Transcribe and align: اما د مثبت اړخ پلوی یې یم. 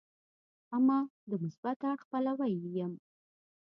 اما 0.77 0.99
د 1.29 1.31
مثبت 1.43 1.79
اړخ 1.89 2.01
پلوی 2.09 2.53
یې 2.63 2.69
یم. 2.77 2.93